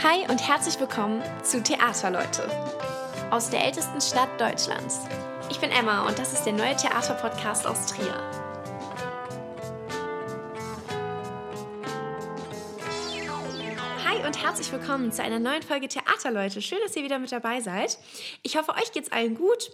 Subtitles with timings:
[0.00, 2.48] Hi und herzlich willkommen zu Theaterleute
[3.32, 5.00] aus der ältesten Stadt Deutschlands.
[5.50, 8.14] Ich bin Emma und das ist der neue Theaterpodcast aus Trier.
[14.48, 16.62] Herzlich willkommen zu einer neuen Folge Theaterleute.
[16.62, 17.98] Schön, dass ihr wieder mit dabei seid.
[18.42, 19.70] Ich hoffe, euch geht's allen gut.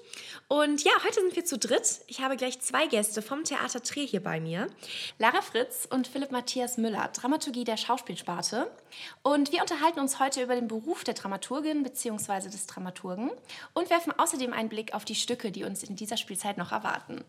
[0.48, 2.00] Und ja, heute sind wir zu dritt.
[2.08, 4.66] Ich habe gleich zwei Gäste vom Theater Trier hier bei mir.
[5.20, 8.68] Lara Fritz und Philipp Matthias Müller, Dramaturgie der Schauspielsparte.
[9.22, 12.48] Und wir unterhalten uns heute über den Beruf der Dramaturgin bzw.
[12.48, 13.30] des Dramaturgen
[13.74, 17.24] und werfen außerdem einen Blick auf die Stücke, die uns in dieser Spielzeit noch erwarten.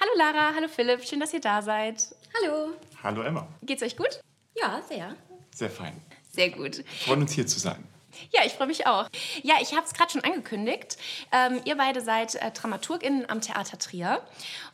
[0.00, 2.02] Hallo Lara, hallo Philipp, schön, dass ihr da seid.
[2.40, 2.70] Hallo.
[3.02, 3.46] Hallo Emma.
[3.60, 4.18] Geht's euch gut?
[4.54, 5.14] Ja, sehr.
[5.54, 6.00] Sehr fein.
[6.36, 6.84] Sehr gut.
[7.06, 7.82] Freuen uns hier zu sein.
[8.30, 9.08] Ja, ich freue mich auch.
[9.42, 10.98] Ja, ich habe es gerade schon angekündigt.
[11.32, 14.20] Ähm, ihr beide seid äh, DramaturgInnen am Theater Trier.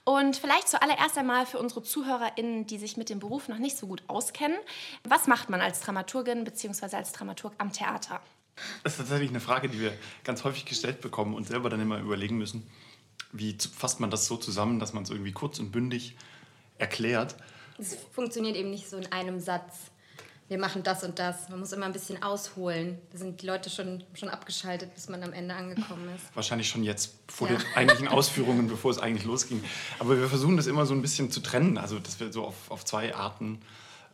[0.03, 3.87] Und vielleicht zuallererst einmal für unsere ZuhörerInnen, die sich mit dem Beruf noch nicht so
[3.87, 4.57] gut auskennen.
[5.05, 6.97] Was macht man als Dramaturgin bzw.
[6.97, 8.21] als Dramaturg am Theater?
[8.83, 9.93] Das ist tatsächlich eine Frage, die wir
[10.25, 12.69] ganz häufig gestellt bekommen und selber dann immer überlegen müssen,
[13.31, 16.17] wie fasst man das so zusammen, dass man es irgendwie kurz und bündig
[16.79, 17.37] erklärt.
[17.79, 19.92] Es funktioniert eben nicht so in einem Satz.
[20.53, 21.49] Wir machen das und das.
[21.49, 22.99] Man muss immer ein bisschen ausholen.
[23.11, 26.25] Da sind die Leute schon, schon abgeschaltet, bis man am Ende angekommen ist.
[26.37, 27.57] Wahrscheinlich schon jetzt vor Ja.
[27.57, 29.65] den eigentlichen Ausführungen, bevor es eigentlich losging.
[29.99, 32.71] Aber wir versuchen das immer so ein bisschen zu trennen, also dass wir so auf,
[32.71, 33.61] auf zwei Arten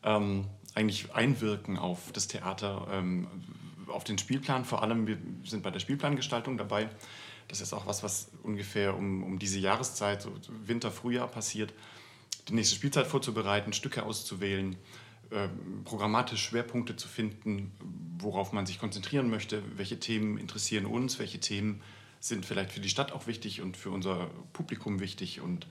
[0.04, 0.44] ähm,
[0.76, 3.26] eigentlich einwirken auf das Theater, ähm,
[3.88, 4.64] auf den Spielplan.
[4.64, 6.88] Vor allem, wir sind bei der Spielplangestaltung dabei.
[7.48, 10.30] Das ist auch was, was ungefähr um, um diese Jahreszeit, so
[10.64, 11.74] Winter, Frühjahr passiert,
[12.46, 14.76] die nächste Spielzeit vorzubereiten, Stücke auszuwählen,
[15.84, 17.72] programmatisch Schwerpunkte zu finden,
[18.18, 21.82] worauf man sich konzentrieren möchte, welche Themen interessieren uns, welche Themen
[22.20, 25.66] sind vielleicht für die Stadt auch wichtig und für unser Publikum wichtig und,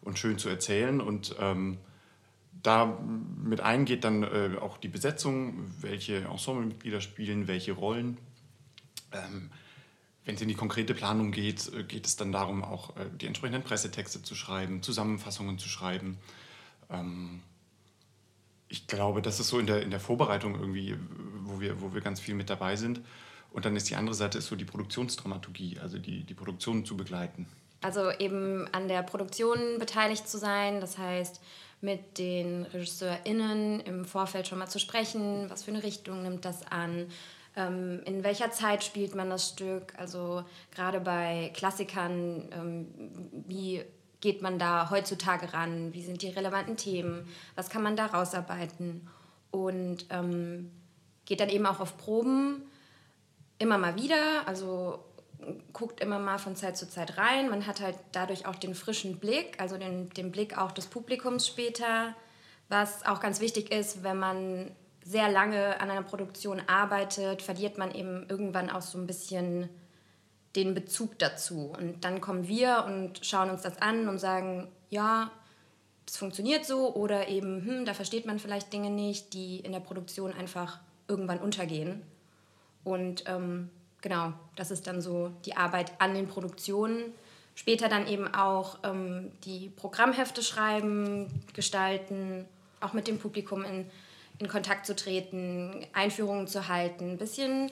[0.00, 1.00] und schön zu erzählen.
[1.00, 1.78] Und ähm,
[2.62, 2.98] da
[3.42, 8.18] mit eingeht dann äh, auch die Besetzung, welche Ensemblemitglieder spielen, welche Rollen.
[9.12, 9.50] Ähm,
[10.24, 13.26] wenn es in die konkrete Planung geht, äh, geht es dann darum, auch äh, die
[13.26, 16.18] entsprechenden Pressetexte zu schreiben, Zusammenfassungen zu schreiben.
[16.90, 17.42] Ähm,
[18.68, 20.96] ich glaube, das ist so in der, in der Vorbereitung irgendwie,
[21.42, 23.00] wo wir, wo wir ganz viel mit dabei sind.
[23.52, 26.96] Und dann ist die andere Seite ist so die Produktionsdramaturgie, also die, die Produktion zu
[26.96, 27.46] begleiten.
[27.82, 31.40] Also eben an der Produktion beteiligt zu sein, das heißt
[31.80, 36.66] mit den RegisseurInnen im Vorfeld schon mal zu sprechen, was für eine Richtung nimmt das
[36.66, 37.08] an,
[37.56, 42.86] ähm, in welcher Zeit spielt man das Stück, also gerade bei Klassikern, ähm,
[43.46, 43.84] wie
[44.24, 49.06] geht man da heutzutage ran, wie sind die relevanten Themen, was kann man da rausarbeiten?
[49.50, 50.70] Und ähm,
[51.26, 52.62] geht dann eben auch auf Proben,
[53.58, 55.04] immer mal wieder, also
[55.74, 57.50] guckt immer mal von Zeit zu Zeit rein.
[57.50, 61.46] Man hat halt dadurch auch den frischen Blick, also den, den Blick auch des Publikums
[61.46, 62.14] später,
[62.70, 64.70] was auch ganz wichtig ist, wenn man
[65.04, 69.68] sehr lange an einer Produktion arbeitet, verliert man eben irgendwann auch so ein bisschen
[70.56, 71.72] den Bezug dazu.
[71.76, 75.30] Und dann kommen wir und schauen uns das an und sagen, ja,
[76.06, 79.80] das funktioniert so oder eben, hm, da versteht man vielleicht Dinge nicht, die in der
[79.80, 80.78] Produktion einfach
[81.08, 82.02] irgendwann untergehen.
[82.84, 83.70] Und ähm,
[84.02, 87.14] genau, das ist dann so die Arbeit an den Produktionen.
[87.54, 92.46] Später dann eben auch ähm, die Programmhefte schreiben, gestalten,
[92.80, 93.90] auch mit dem Publikum in,
[94.38, 97.70] in Kontakt zu treten, Einführungen zu halten, ein bisschen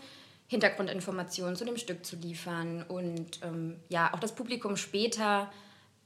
[0.53, 5.51] Hintergrundinformationen zu dem Stück zu liefern und ähm, ja, auch das Publikum später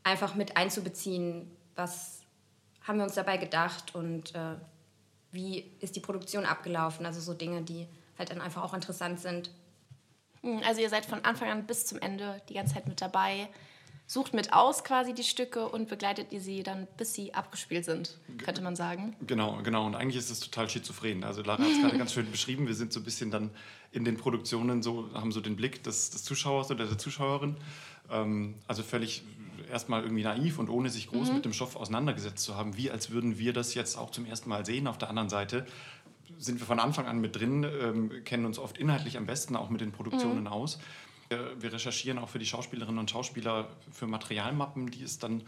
[0.05, 2.21] einfach mit einzubeziehen, was
[2.83, 4.55] haben wir uns dabei gedacht und äh,
[5.33, 9.51] wie ist die Produktion abgelaufen, also so Dinge, die halt dann einfach auch interessant sind.
[10.43, 13.49] Hm, Also ihr seid von Anfang an bis zum Ende die ganze Zeit mit dabei,
[14.06, 18.19] sucht mit aus quasi die Stücke und begleitet ihr sie dann, bis sie abgespielt sind,
[18.39, 19.17] könnte man sagen.
[19.27, 19.84] Genau, genau.
[19.84, 21.25] Und eigentlich ist es total schizophren.
[21.25, 22.69] Also Lara hat es gerade ganz schön beschrieben.
[22.69, 23.50] Wir sind so ein bisschen dann
[23.91, 27.56] in den Produktionen so, haben so den Blick des, des Zuschauers oder der Zuschauerin.
[28.11, 29.25] Ähm, also völlig
[29.71, 33.11] erstmal irgendwie naiv und ohne sich groß mit dem Stoff auseinandergesetzt zu haben, wie als
[33.11, 34.87] würden wir das jetzt auch zum ersten Mal sehen.
[34.87, 35.66] Auf der anderen Seite
[36.39, 39.71] sind wir von Anfang an mit drin, ähm, kennen uns oft inhaltlich am besten auch
[39.71, 40.78] mit den Produktionen aus.
[41.28, 45.43] Wir, recherchieren auch für die Schauspielerinnen und Schauspieler für Materialmappen, die es dann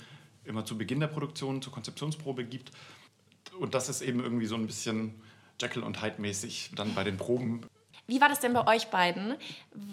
[0.44, 2.72] immer zu Beginn der Produktion zur Konzeptionsprobe gibt.
[3.58, 5.14] Und das ist eben irgendwie so ein bisschen
[5.60, 7.64] Jekyll und Hyde mäßig dann bei den Proben.
[8.06, 9.34] Wie war das denn bei euch beiden?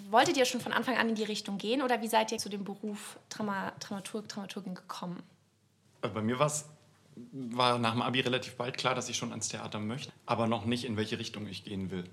[0.10, 2.50] Wolltet ihr schon von Anfang an in die Richtung gehen oder wie seid ihr zu
[2.50, 5.22] dem Beruf Drama, Dramaturg, Dramaturgin gekommen?
[6.02, 9.80] Äh, Bei mir war nach dem Abi relativ bald klar, dass ich schon ans Theater
[9.80, 12.06] möchte, aber noch nicht, in welche Richtung ich gehen will.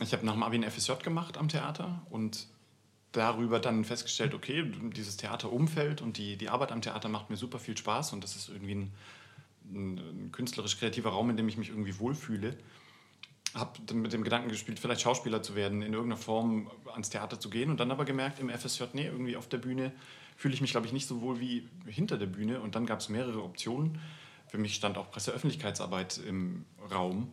[0.00, 2.46] Ich habe nach dem Abi ein FSJ gemacht am Theater und
[3.16, 7.58] darüber dann festgestellt, okay, dieses Theaterumfeld und die, die Arbeit am Theater macht mir super
[7.58, 8.92] viel Spaß und das ist irgendwie ein,
[9.72, 12.56] ein, ein künstlerisch-kreativer Raum, in dem ich mich irgendwie wohlfühle.
[13.54, 17.38] habe dann mit dem Gedanken gespielt, vielleicht Schauspieler zu werden, in irgendeiner Form ans Theater
[17.38, 19.92] zu gehen und dann aber gemerkt im FSJ, nee, irgendwie auf der Bühne
[20.36, 22.98] fühle ich mich, glaube ich, nicht so wohl wie hinter der Bühne und dann gab
[22.98, 24.00] es mehrere Optionen.
[24.48, 27.32] Für mich stand auch Presseöffentlichkeitsarbeit im Raum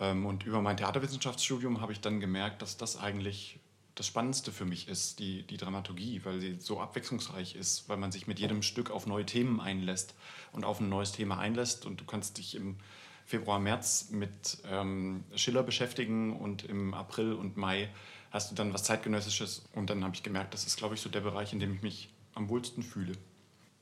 [0.00, 3.60] ähm, und über mein Theaterwissenschaftsstudium habe ich dann gemerkt, dass das eigentlich
[3.96, 8.12] das Spannendste für mich ist, die, die Dramaturgie, weil sie so abwechslungsreich ist, weil man
[8.12, 10.14] sich mit jedem Stück auf neue Themen einlässt
[10.52, 12.76] und auf ein neues Thema einlässt und du kannst dich im
[13.24, 17.88] Februar, März mit ähm, Schiller beschäftigen und im April und Mai
[18.30, 21.08] hast du dann was zeitgenössisches und dann habe ich gemerkt, das ist, glaube ich, so
[21.08, 23.12] der Bereich, in dem ich mich am wohlsten fühle.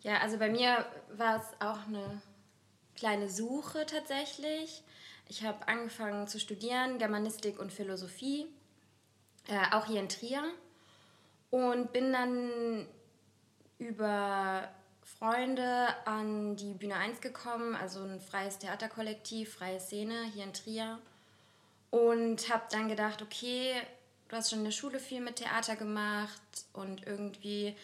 [0.00, 0.86] Ja, also bei mir
[1.16, 2.22] war es auch eine
[2.94, 4.82] kleine Suche tatsächlich.
[5.28, 8.46] Ich habe angefangen zu studieren, Germanistik und Philosophie,
[9.48, 10.42] äh, auch hier in Trier.
[11.50, 12.86] Und bin dann
[13.78, 14.68] über
[15.18, 20.98] Freunde an die Bühne 1 gekommen, also ein freies Theaterkollektiv, freie Szene hier in Trier.
[21.90, 23.74] Und habe dann gedacht, okay,
[24.28, 26.40] du hast schon in der Schule viel mit Theater gemacht
[26.72, 27.76] und irgendwie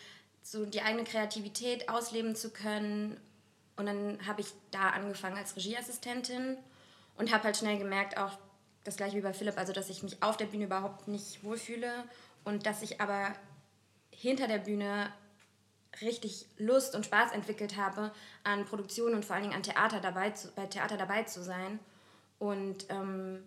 [0.43, 3.21] so die eigene Kreativität ausleben zu können.
[3.77, 6.57] Und dann habe ich da angefangen als Regieassistentin
[7.17, 8.37] und habe halt schnell gemerkt, auch
[8.85, 12.05] das gleiche wie bei Philipp, also dass ich mich auf der Bühne überhaupt nicht wohlfühle
[12.45, 13.35] und dass ich aber
[14.11, 15.13] hinter der Bühne
[16.01, 18.13] richtig Lust und Spaß entwickelt habe,
[18.45, 21.81] an Produktionen und vor allen Dingen an Theater dabei zu, bei Theater dabei zu sein.
[22.39, 23.43] Und ähm,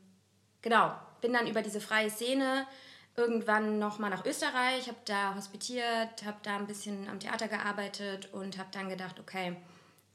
[0.61, 2.67] genau, bin dann über diese freie Szene
[3.15, 8.57] irgendwann nochmal nach Österreich, habe da hospitiert, habe da ein bisschen am Theater gearbeitet und
[8.57, 9.55] habe dann gedacht, okay,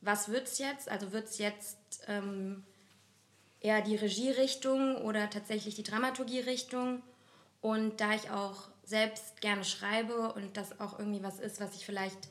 [0.01, 0.89] was wird's jetzt?
[0.89, 2.65] Also wird es jetzt ähm,
[3.61, 7.03] eher die Regierichtung oder tatsächlich die Dramaturgierichtung?
[7.61, 11.85] Und da ich auch selbst gerne schreibe und das auch irgendwie was ist, was ich
[11.85, 12.29] vielleicht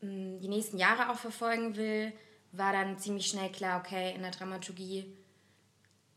[0.00, 2.12] mh, hm, die nächsten Jahre auch verfolgen will,
[2.52, 5.12] war dann ziemlich schnell klar, okay, in der Dramaturgie,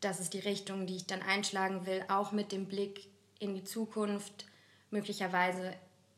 [0.01, 3.07] das ist die Richtung, die ich dann einschlagen will, auch mit dem Blick
[3.39, 4.45] in die Zukunft,
[4.91, 5.73] möglicherweise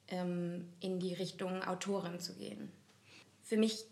[0.09, 2.71] ähm, in die Richtung Autorin zu gehen.
[3.43, 3.85] Für mich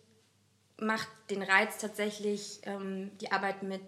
[0.79, 3.81] macht den Reiz tatsächlich ähm, die Arbeit mit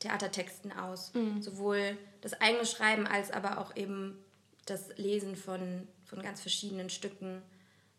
[0.00, 1.12] Theatertexten aus.
[1.14, 1.40] Mhm.
[1.40, 4.18] Sowohl das eigene Schreiben als aber auch eben
[4.66, 7.42] das Lesen von, von ganz verschiedenen Stücken.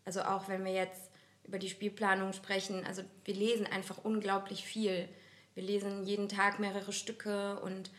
[0.04, 1.10] Also auch wenn wir jetzt
[1.44, 5.08] über die Spielplanung sprechen, also wir lesen einfach unglaublich viel.
[5.54, 7.90] Wir lesen jeden Tag mehrere Stücke und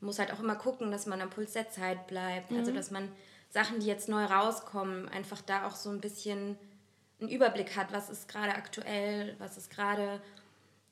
[0.00, 2.50] muss halt auch immer gucken, dass man am Puls der Zeit bleibt.
[2.50, 2.58] Also mhm.
[2.58, 3.10] Also dass man
[3.50, 6.58] Sachen, die jetzt neu rauskommen, einfach da auch so ein bisschen
[7.20, 10.20] einen Überblick hat, was ist gerade aktuell, was ist gerade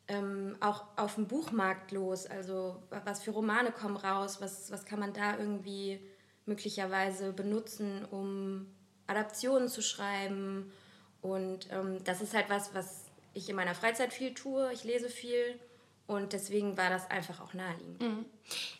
[0.09, 5.01] ähm, auch auf dem Buchmarkt los, also was für Romane kommen raus, was, was kann
[5.01, 6.01] man da irgendwie
[6.47, 8.67] möglicherweise benutzen, um
[9.07, 10.73] Adaptionen zu schreiben.
[11.21, 13.05] Und ähm, das ist halt was, was
[13.35, 14.73] ich in meiner Freizeit viel tue.
[14.73, 15.59] Ich lese viel
[16.17, 18.01] und deswegen war das einfach auch naheliegend.
[18.01, 18.27] Mhm.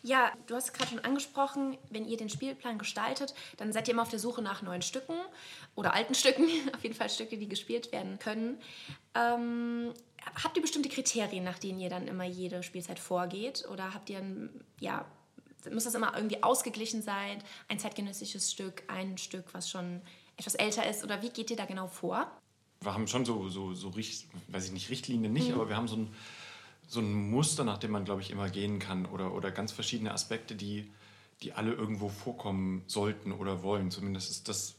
[0.01, 4.03] Ja, du hast gerade schon angesprochen, wenn ihr den Spielplan gestaltet, dann seid ihr immer
[4.03, 5.15] auf der Suche nach neuen Stücken
[5.75, 8.59] oder alten Stücken, auf jeden Fall Stücke, die gespielt werden können.
[9.15, 9.93] Ähm,
[10.43, 13.65] habt ihr bestimmte Kriterien, nach denen ihr dann immer jede Spielzeit vorgeht?
[13.71, 15.05] Oder habt ihr, ein, ja,
[15.71, 17.43] muss das immer irgendwie ausgeglichen sein?
[17.67, 20.01] Ein zeitgenössisches Stück, ein Stück, was schon
[20.37, 21.03] etwas älter ist?
[21.03, 22.31] Oder wie geht ihr da genau vor?
[22.81, 25.55] Wir haben schon so, so, so weiß ich nicht, Richtlinien nicht, mhm.
[25.55, 26.13] aber wir haben so ein
[26.93, 30.13] so ein Muster, nach dem man, glaube ich, immer gehen kann oder, oder ganz verschiedene
[30.13, 30.91] Aspekte, die,
[31.41, 33.89] die alle irgendwo vorkommen sollten oder wollen.
[33.89, 34.75] Zumindest ist das,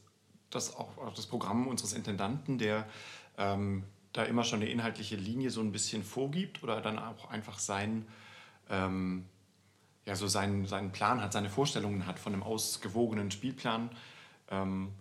[0.49, 2.87] das auch, auch das Programm unseres Intendanten, der
[3.37, 7.59] ähm, da immer schon eine inhaltliche Linie so ein bisschen vorgibt oder dann auch einfach
[7.59, 8.07] sein,
[8.69, 9.25] ähm,
[10.05, 13.89] ja, so seinen, seinen Plan hat, seine Vorstellungen hat von einem ausgewogenen Spielplan.
[14.49, 14.93] Ähm,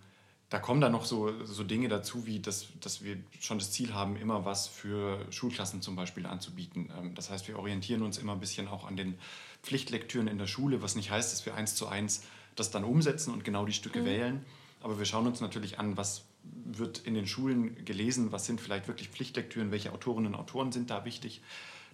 [0.50, 3.94] da kommen dann noch so, so Dinge dazu, wie dass, dass wir schon das Ziel
[3.94, 6.92] haben, immer was für Schulklassen zum Beispiel anzubieten.
[6.98, 9.18] Ähm, das heißt, wir orientieren uns immer ein bisschen auch an den
[9.62, 12.22] Pflichtlektüren in der Schule, was nicht heißt, dass wir eins zu eins
[12.56, 14.04] das dann umsetzen und genau die Stücke mhm.
[14.04, 14.46] wählen.
[14.80, 18.86] Aber wir schauen uns natürlich an, was wird in den Schulen gelesen, was sind vielleicht
[18.86, 21.42] wirklich Pflichtlektüren, welche Autorinnen und Autoren sind da wichtig.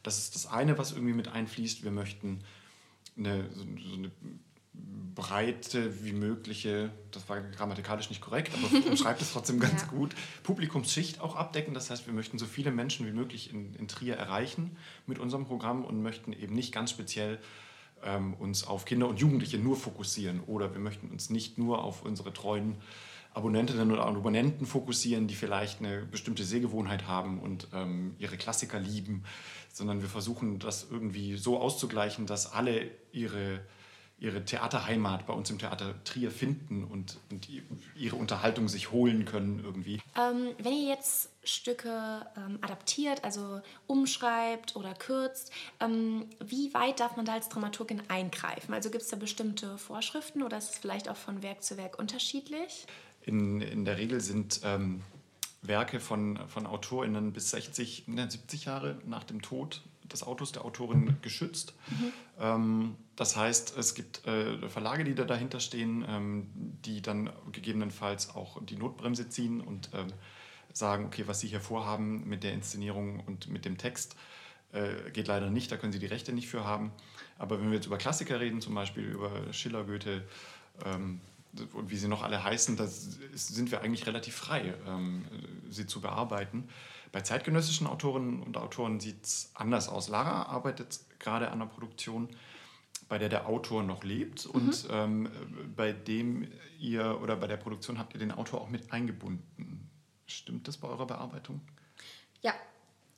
[0.03, 1.85] Das ist das eine, was irgendwie mit einfließt.
[1.85, 2.41] Wir möchten
[3.17, 4.11] eine, so eine
[5.15, 9.89] breite wie mögliche, das war grammatikalisch nicht korrekt, aber umschreibt es trotzdem ganz ja.
[9.89, 11.75] gut, Publikumsschicht auch abdecken.
[11.75, 15.45] Das heißt, wir möchten so viele Menschen wie möglich in, in Trier erreichen mit unserem
[15.45, 17.39] Programm und möchten eben nicht ganz speziell
[18.03, 22.03] ähm, uns auf Kinder und Jugendliche nur fokussieren oder wir möchten uns nicht nur auf
[22.03, 22.77] unsere treuen
[23.33, 29.25] Abonnentinnen oder Abonnenten fokussieren, die vielleicht eine bestimmte Sehgewohnheit haben und ähm, ihre Klassiker lieben,
[29.73, 33.61] sondern wir versuchen das irgendwie so auszugleichen, dass alle ihre
[34.21, 37.49] ihre Theaterheimat bei uns im Theater Trier finden und, und
[37.97, 40.01] ihre Unterhaltung sich holen können irgendwie.
[40.17, 45.51] Ähm, wenn ihr jetzt Stücke ähm, adaptiert, also umschreibt oder kürzt,
[45.81, 48.75] ähm, wie weit darf man da als Dramaturgin eingreifen?
[48.75, 51.99] Also gibt es da bestimmte Vorschriften oder ist es vielleicht auch von Werk zu Werk
[51.99, 52.87] unterschiedlich?
[53.23, 55.03] In, in der Regel sind ähm,
[55.63, 61.17] Werke von, von AutorInnen bis 60, 70 Jahre nach dem Tod des Autors, der Autorin
[61.23, 61.75] geschützt.
[62.39, 62.97] Mhm.
[63.21, 68.65] Das heißt, es gibt äh, Verlage, die da dahinter stehen, ähm, die dann gegebenenfalls auch
[68.65, 70.07] die Notbremse ziehen und ähm,
[70.73, 74.17] sagen, okay, was Sie hier vorhaben mit der Inszenierung und mit dem Text,
[74.73, 76.93] äh, geht leider nicht, da können Sie die Rechte nicht für haben.
[77.37, 80.25] Aber wenn wir jetzt über Klassiker reden, zum Beispiel über Schiller, Goethe
[80.87, 81.21] ähm,
[81.75, 84.73] und wie sie noch alle heißen, da sind wir eigentlich relativ frei,
[85.69, 86.69] sie zu bearbeiten.
[87.13, 90.09] Bei zeitgenössischen Autorinnen und Autoren sieht es anders aus.
[90.09, 92.29] Lara arbeitet gerade an einer Produktion,
[93.09, 94.51] bei der der Autor noch lebt mhm.
[94.53, 95.31] und ähm,
[95.75, 99.91] bei dem ihr oder bei der Produktion habt ihr den Autor auch mit eingebunden.
[100.27, 101.61] Stimmt das bei eurer Bearbeitung?
[102.41, 102.55] Ja,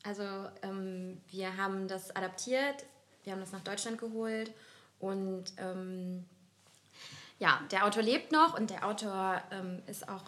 [0.02, 0.22] also
[0.62, 2.86] ähm, wir haben das adaptiert,
[3.24, 4.52] wir haben das nach Deutschland geholt
[4.98, 6.24] und ähm,
[7.38, 10.24] ja, der Autor lebt noch und der Autor ähm, ist auch,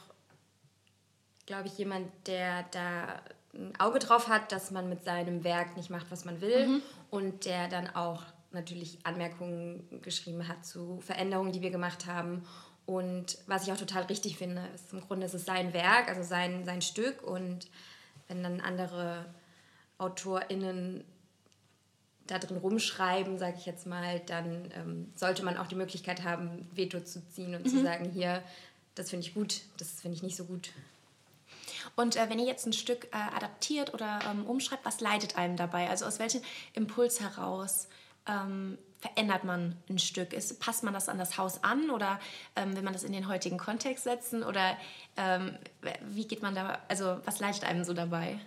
[1.46, 3.22] glaube ich, jemand, der da
[3.54, 6.82] ein Auge drauf hat, dass man mit seinem Werk nicht macht, was man will mhm.
[7.10, 12.44] und der dann auch natürlich Anmerkungen geschrieben hat zu Veränderungen, die wir gemacht haben.
[12.86, 16.22] Und was ich auch total richtig finde, ist im Grunde ist es sein Werk, also
[16.22, 17.22] sein, sein Stück.
[17.22, 17.68] Und
[18.28, 19.26] wenn dann andere
[19.98, 21.04] AutorInnen
[22.26, 26.68] da drin rumschreiben, sage ich jetzt mal, dann ähm, sollte man auch die Möglichkeit haben,
[26.74, 27.70] Veto zu ziehen und mhm.
[27.70, 28.42] zu sagen, hier,
[28.94, 30.70] das finde ich gut, das finde ich nicht so gut.
[31.96, 35.56] Und äh, wenn ihr jetzt ein Stück äh, adaptiert oder ähm, umschreibt, was leitet einem
[35.56, 35.88] dabei?
[35.88, 37.88] Also aus welchem Impuls heraus
[38.26, 40.32] ähm, verändert man ein Stück?
[40.32, 42.18] Ist, passt man das an das Haus an oder
[42.56, 44.42] ähm, will man das in den heutigen Kontext setzen?
[44.42, 44.76] Oder
[45.16, 45.56] ähm,
[46.02, 48.38] wie geht man da, also was leitet einem so dabei?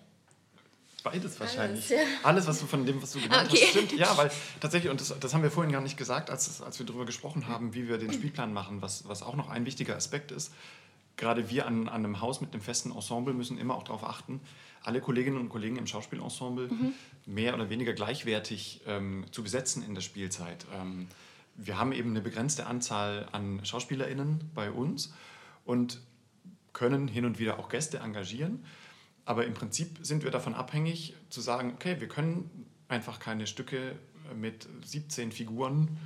[1.03, 1.89] Beides wahrscheinlich.
[1.89, 2.17] Alles, ja.
[2.23, 3.61] Alles, was du von dem, was du genannt okay.
[3.61, 3.91] hast, stimmt.
[3.93, 6.85] Ja, weil tatsächlich, und das, das haben wir vorhin gar nicht gesagt, als, als wir
[6.85, 10.31] darüber gesprochen haben, wie wir den Spielplan machen, was, was auch noch ein wichtiger Aspekt
[10.31, 10.51] ist
[11.17, 14.39] gerade wir an, an einem Haus mit einem festen Ensemble müssen immer auch darauf achten,
[14.81, 16.93] alle Kolleginnen und Kollegen im Schauspielensemble mhm.
[17.25, 20.65] mehr oder weniger gleichwertig ähm, zu besetzen in der Spielzeit.
[20.73, 21.07] Ähm,
[21.55, 25.13] wir haben eben eine begrenzte Anzahl an SchauspielerInnen bei uns
[25.65, 25.99] und
[26.71, 28.63] können hin und wieder auch Gäste engagieren.
[29.25, 33.95] Aber im Prinzip sind wir davon abhängig zu sagen, okay, wir können einfach keine Stücke
[34.35, 35.97] mit 17 Figuren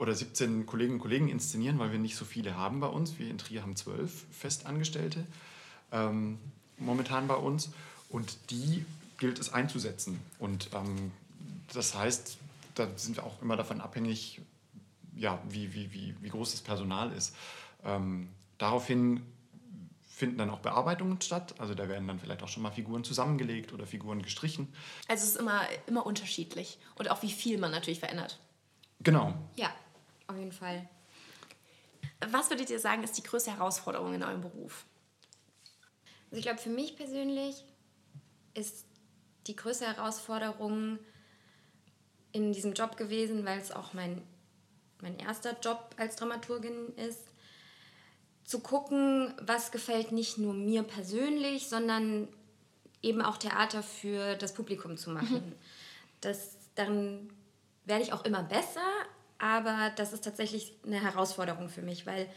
[0.00, 3.18] oder 17 Kolleginnen und Kollegen inszenieren, weil wir nicht so viele haben bei uns.
[3.18, 5.26] Wir in Trier haben zwölf Festangestellte
[5.92, 6.38] ähm,
[6.78, 7.70] momentan bei uns
[8.08, 8.86] und die
[9.18, 10.18] gilt es einzusetzen.
[10.38, 11.12] Und ähm,
[11.74, 12.38] das heißt,
[12.76, 14.40] da sind wir auch immer davon abhängig,
[15.16, 17.36] ja, wie, wie, wie, wie groß das Personal ist.
[17.84, 19.20] Ähm, daraufhin
[20.08, 21.54] finden dann auch Bearbeitungen statt.
[21.58, 24.72] Also da werden dann vielleicht auch schon mal Figuren zusammengelegt oder Figuren gestrichen.
[25.08, 28.38] Also es ist immer, immer unterschiedlich und auch wie viel man natürlich verändert.
[29.02, 29.34] Genau.
[29.56, 29.70] Ja,
[30.30, 30.88] auf jeden Fall.
[32.30, 34.84] Was würdet ihr sagen, ist die größte Herausforderung in eurem Beruf?
[36.30, 37.64] Also ich glaube, für mich persönlich
[38.54, 38.86] ist
[39.46, 40.98] die größte Herausforderung
[42.32, 44.22] in diesem Job gewesen, weil es auch mein,
[45.00, 47.30] mein erster Job als Dramaturgin ist,
[48.44, 52.28] zu gucken, was gefällt nicht nur mir persönlich, sondern
[53.02, 55.50] eben auch Theater für das Publikum zu machen.
[55.50, 55.54] Mhm.
[56.20, 57.30] Das, dann
[57.84, 58.82] werde ich auch immer besser,
[59.40, 62.28] aber das ist tatsächlich eine Herausforderung für mich, weil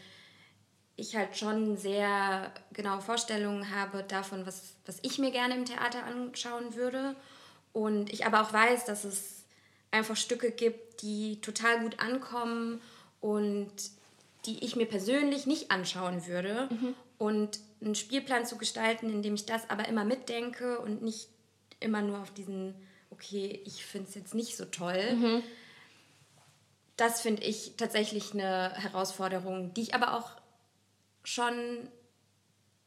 [0.96, 6.04] ich halt schon sehr genaue Vorstellungen habe davon, was, was ich mir gerne im Theater
[6.04, 7.14] anschauen würde.
[7.72, 9.44] Und ich aber auch weiß, dass es
[9.90, 12.80] einfach Stücke gibt, die total gut ankommen
[13.20, 13.72] und
[14.46, 16.68] die ich mir persönlich nicht anschauen würde.
[16.70, 16.94] Mhm.
[17.18, 21.28] Und einen Spielplan zu gestalten, in dem ich das aber immer mitdenke und nicht
[21.80, 22.74] immer nur auf diesen,
[23.10, 25.16] okay, ich finde es jetzt nicht so toll.
[25.16, 25.42] Mhm
[26.96, 30.30] das finde ich tatsächlich eine Herausforderung, die ich aber auch
[31.24, 31.88] schon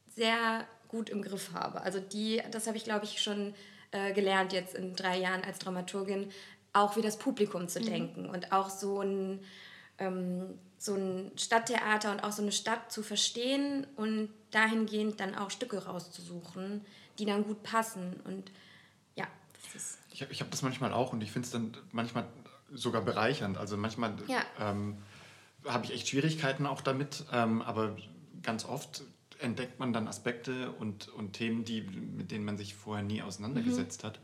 [0.08, 1.82] sehr gut im Griff habe.
[1.82, 3.54] Also die, das habe ich, glaube ich, schon
[3.92, 6.32] äh, gelernt jetzt in drei Jahren als Dramaturgin,
[6.74, 7.86] auch wie das Publikum zu mhm.
[7.86, 9.44] denken und auch so ein,
[9.98, 15.52] ähm, so ein Stadttheater und auch so eine Stadt zu verstehen und dahingehend dann auch
[15.52, 16.86] Stücke rauszusuchen,
[17.20, 18.20] die dann gut passen.
[18.24, 18.52] Und
[19.16, 20.00] ja, das ist.
[20.14, 22.26] Ich habe ich hab das manchmal auch und ich finde es dann manchmal
[22.74, 23.58] sogar bereichernd.
[23.58, 24.42] Also manchmal ja.
[24.60, 24.98] ähm,
[25.66, 27.96] habe ich echt Schwierigkeiten auch damit, ähm, aber
[28.44, 29.04] ganz oft
[29.40, 34.04] entdeckt man dann Aspekte und, und Themen, die, mit denen man sich vorher nie auseinandergesetzt
[34.04, 34.08] mhm.
[34.08, 34.20] hat.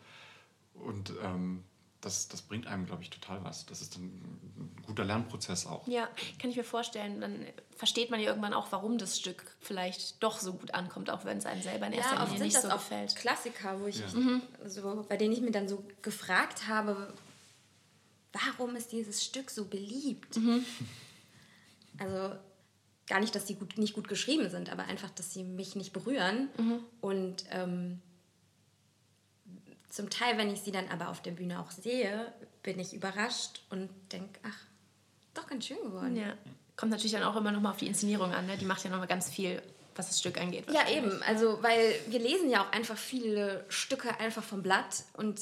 [0.74, 1.64] Und ähm,
[2.02, 3.66] das, das bringt einem, glaube ich, total was.
[3.66, 5.88] Das ist dann ein guter Lernprozess auch.
[5.88, 6.10] Ja,
[6.40, 7.22] kann ich mir vorstellen.
[7.22, 7.46] Dann
[7.76, 11.38] versteht man ja irgendwann auch, warum das Stück vielleicht doch so gut ankommt, auch wenn
[11.38, 13.16] es einem selber in erster ja, Linie nicht das so auch gefällt.
[13.16, 14.08] Klassiker, wo ich Ja.
[14.66, 17.14] so, bei denen ich mir dann so gefragt habe,
[18.34, 20.38] warum ist dieses Stück so beliebt?
[22.00, 22.36] Also
[23.08, 25.94] gar nicht, dass die gut, nicht gut geschrieben sind, aber einfach, dass sie mich nicht
[25.94, 26.50] berühren.
[27.02, 28.02] Und ähm,
[29.90, 33.62] zum Teil, wenn ich sie dann aber auf der Bühne auch sehe, bin ich überrascht
[33.70, 34.58] und denke, ach,
[35.36, 36.16] doch ganz schön geworden.
[36.16, 36.34] Ja.
[36.76, 38.48] Kommt natürlich dann auch immer noch mal auf die Inszenierung an.
[38.48, 38.58] Ne?
[38.58, 39.62] Die macht ja noch mal ganz viel,
[39.96, 40.66] was das Stück angeht.
[40.72, 41.22] Ja, eben.
[41.24, 45.42] Also, weil wir lesen ja auch einfach viele Stücke einfach vom Blatt und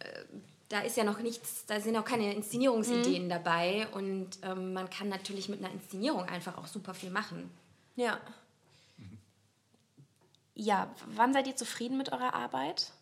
[0.00, 0.24] äh,
[0.70, 5.08] da ist ja noch nichts, da sind auch keine Inszenierungsideen dabei und ähm, man kann
[5.08, 7.50] natürlich mit einer Inszenierung einfach auch super viel machen.
[7.96, 8.20] Ja.
[10.54, 12.92] Ja, wann seid ihr zufrieden mit eurer Arbeit?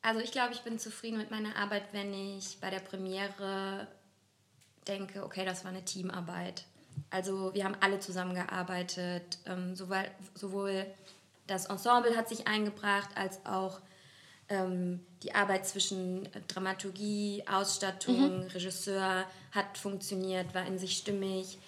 [0.00, 3.88] Also ich glaube, ich bin zufrieden mit meiner Arbeit, wenn ich bei der Premiere
[4.86, 6.64] denke, okay, das war eine Teamarbeit.
[7.10, 10.86] Also wir haben alle zusammengearbeitet, ähm, sowohl, sowohl
[11.48, 13.80] das Ensemble hat sich eingebracht, als auch
[14.50, 21.58] ähm, die Arbeit zwischen Dramaturgie, Ausstattung, Regisseur hat funktioniert, war in sich stimmig.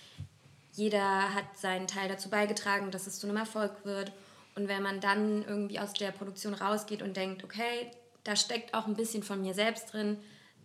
[0.73, 4.13] Jeder hat seinen Teil dazu beigetragen, dass es zu einem Erfolg wird.
[4.55, 7.91] Und wenn man dann irgendwie aus der Produktion rausgeht und denkt, okay,
[8.25, 10.19] da steckt auch ein bisschen von mir selbst drin,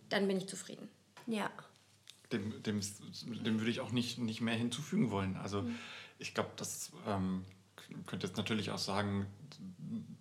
[0.08, 0.88] dann bin ich zufrieden.
[1.26, 1.50] Ja.
[2.32, 2.80] dem, dem,
[3.44, 5.36] dem würde ich auch nicht, nicht mehr hinzufügen wollen.
[5.36, 5.68] Also
[6.18, 7.44] ich glaube, das ähm,
[8.06, 9.26] könnte jetzt natürlich auch sagen,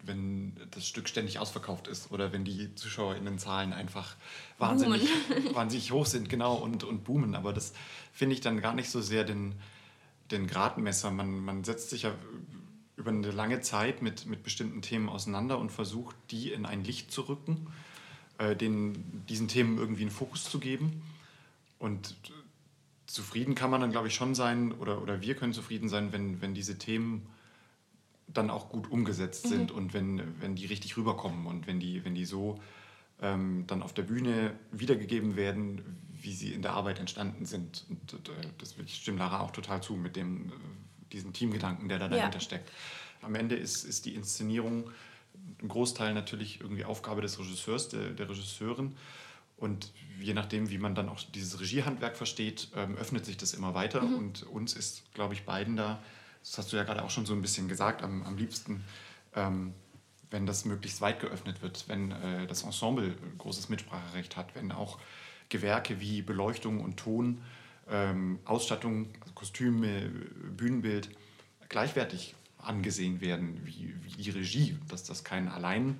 [0.03, 4.15] wenn das Stück ständig ausverkauft ist oder wenn die ZuschauerInnenzahlen einfach
[4.57, 5.07] wahnsinnig,
[5.53, 7.35] wahnsinnig hoch sind, genau, und, und boomen.
[7.35, 7.73] Aber das
[8.13, 9.55] finde ich dann gar nicht so sehr den,
[10.31, 11.11] den Gradmesser.
[11.11, 12.15] Man, man setzt sich ja
[12.95, 17.11] über eine lange Zeit mit, mit bestimmten Themen auseinander und versucht, die in ein Licht
[17.11, 17.67] zu rücken,
[18.39, 21.03] äh, den, diesen Themen irgendwie einen Fokus zu geben.
[21.79, 22.15] Und
[23.05, 26.41] zufrieden kann man dann, glaube ich, schon sein, oder, oder wir können zufrieden sein, wenn,
[26.41, 27.27] wenn diese Themen
[28.27, 32.13] dann auch gut umgesetzt sind und wenn, wenn die richtig rüberkommen und wenn die, wenn
[32.13, 32.59] die so
[33.21, 35.81] ähm, dann auf der Bühne wiedergegeben werden,
[36.21, 37.85] wie sie in der Arbeit entstanden sind.
[37.89, 40.51] Und äh, das ich stimme Lara auch total zu mit dem, äh,
[41.13, 42.17] diesem Teamgedanken, der da Ja.
[42.17, 42.71] dahinter steckt.
[43.21, 44.91] Am Ende ist, ist die Inszenierung
[45.61, 48.95] ein Großteil natürlich irgendwie Aufgabe des Regisseurs, der, der Regisseurin.
[49.55, 53.73] Und je nachdem, wie man dann auch dieses Regiehandwerk versteht, ähm, öffnet sich das immer
[53.73, 54.03] weiter.
[54.03, 56.03] Und uns ist, glaube ich, beiden da,
[56.47, 58.83] das hast du ja gerade auch schon so ein bisschen gesagt, am, am liebsten,
[59.35, 59.73] ähm,
[60.29, 64.99] wenn das möglichst weit geöffnet wird, wenn äh, das Ensemble großes Mitspracherecht hat, wenn auch
[65.49, 67.41] Gewerke wie Beleuchtung und Ton,
[67.89, 71.09] ähm, Ausstattung, also Kostüme, Bühnenbild
[71.69, 75.99] gleichwertig angesehen werden wie, wie die Regie, dass das kein allein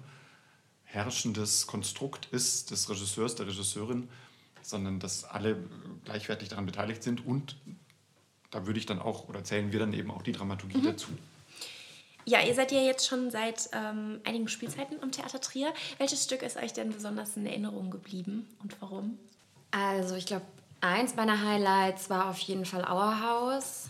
[0.84, 4.10] herrschendes Konstrukt ist des Regisseurs, der Regisseurin,
[4.62, 5.58] sondern dass alle
[6.06, 7.58] gleichwertig daran beteiligt sind und
[8.52, 11.10] da würde ich dann auch oder zählen wir dann eben auch die Dramaturgie dazu.
[12.26, 15.74] Ja, ihr seid ja jetzt schon seit ähm, einigen Spielzeiten am Theater Trier.
[15.98, 19.18] Welches Stück ist euch denn besonders in Erinnerung geblieben und warum?
[19.72, 20.46] Also ich glaube,
[20.82, 23.90] eins meiner Highlights war auf jeden Fall Auerhaus.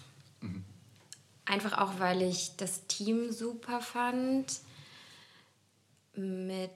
[1.45, 4.59] Einfach auch, weil ich das Team super fand,
[6.13, 6.71] mit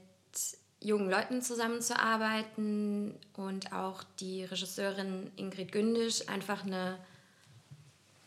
[0.80, 6.98] jungen Leuten zusammenzuarbeiten und auch die Regisseurin Ingrid Gündisch einfach eine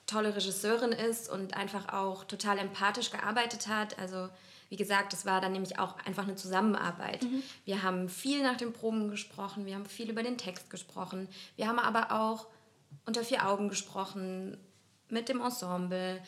[0.07, 3.99] tolle Regisseurin ist und einfach auch total empathisch gearbeitet hat.
[3.99, 4.29] Also
[4.69, 7.25] wie gesagt, das war dann nämlich auch einfach eine Zusammenarbeit.
[7.65, 11.69] Wir haben viel nach den Proben gesprochen, wir haben viel über den Text gesprochen, wir
[11.69, 12.47] haben aber auch
[13.07, 14.57] unter vier Augen gesprochen
[15.09, 16.21] mit dem Ensemble.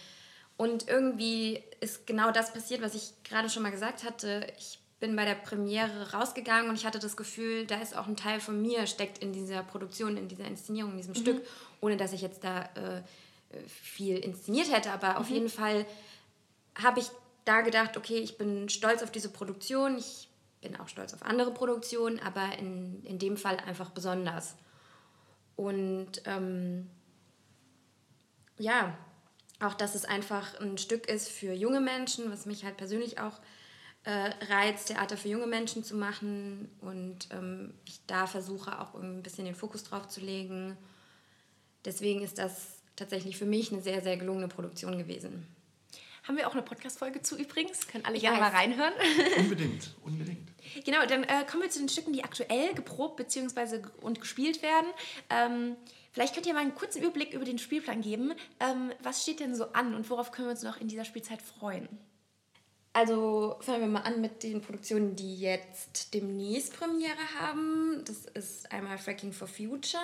[0.56, 4.46] Und irgendwie ist genau das passiert, was ich gerade schon mal gesagt hatte.
[4.58, 8.16] Ich bin bei der Premiere rausgegangen und ich hatte das Gefühl, da ist auch ein
[8.16, 11.44] Teil von mir steckt in dieser Produktion, in dieser Inszenierung, in diesem Stück,
[11.80, 13.02] ohne dass ich jetzt da äh,
[13.66, 14.92] viel inszeniert hätte.
[14.92, 15.86] Aber auf jeden Fall
[16.74, 17.06] habe ich
[17.44, 20.28] da gedacht, okay, ich bin stolz auf diese Produktion, ich
[20.60, 24.56] bin auch stolz auf andere Produktionen, aber in, in dem Fall einfach besonders.
[25.54, 26.90] Und ähm,
[28.58, 28.96] ja,
[29.60, 33.40] auch dass es einfach ein Stück ist für junge Menschen, was mich halt persönlich auch
[34.04, 39.22] äh, reizt, Theater für junge Menschen zu machen und ähm, ich da versuche auch ein
[39.22, 40.76] bisschen den Fokus drauf zu legen.
[41.84, 45.46] Deswegen ist das tatsächlich für mich eine sehr, sehr gelungene Produktion gewesen.
[46.26, 47.86] Haben wir auch eine Podcast-Folge zu übrigens?
[47.86, 48.94] Können alle gerne mal reinhören.
[49.38, 50.48] Unbedingt, unbedingt.
[50.84, 53.82] Genau, dann äh, kommen wir zu den Stücken, die aktuell geprobt bzw.
[54.00, 54.88] und gespielt werden.
[55.30, 55.76] Ähm,
[56.10, 58.32] vielleicht könnt ihr mal einen kurzen Überblick über den Spielplan geben.
[58.58, 61.40] Ähm, was steht denn so an und worauf können wir uns noch in dieser Spielzeit
[61.40, 61.88] freuen?
[62.92, 68.02] Also fangen wir mal an mit den Produktionen, die jetzt demnächst Premiere haben.
[68.04, 70.00] Das ist einmal Fracking for Future.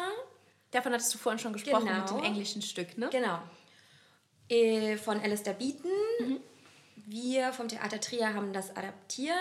[0.72, 2.00] Davon hattest du vorhin schon gesprochen genau.
[2.00, 3.08] mit dem englischen Stück, ne?
[3.12, 3.38] Genau.
[4.48, 5.90] Äh, von Alistair Beaton.
[6.20, 6.40] Mhm.
[7.06, 9.36] Wir vom Theater Trier haben das adaptiert.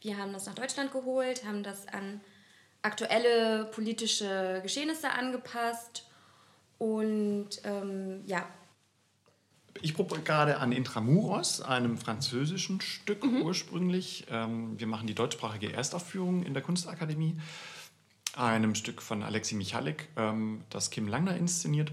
[0.00, 2.20] Wir haben das nach Deutschland geholt, haben das an
[2.82, 6.06] aktuelle politische Geschehnisse angepasst
[6.78, 8.48] und ähm, ja.
[9.82, 13.42] Ich probiere gerade an Intramuros, einem französischen Stück mhm.
[13.42, 14.26] ursprünglich.
[14.30, 17.38] Ähm, wir machen die deutschsprachige Erstaufführung in der Kunstakademie,
[18.36, 21.92] einem Stück von Alexi Michalik, ähm, das Kim Langner inszeniert.